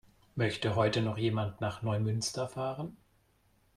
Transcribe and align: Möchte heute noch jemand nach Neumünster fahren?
Möchte 0.33 0.75
heute 0.75 1.03
noch 1.03 1.19
jemand 1.19 1.61
nach 1.61 1.83
Neumünster 1.83 2.47
fahren? 2.49 2.97